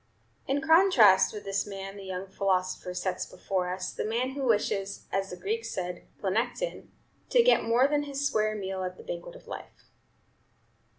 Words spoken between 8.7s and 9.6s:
at the banquet of